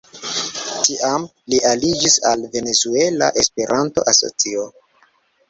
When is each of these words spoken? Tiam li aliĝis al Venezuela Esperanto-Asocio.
Tiam 0.87 1.27
li 1.53 1.59
aliĝis 1.71 2.15
al 2.31 2.47
Venezuela 2.57 3.29
Esperanto-Asocio. 3.45 4.67